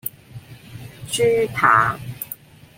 [1.07, 1.99] 豬扒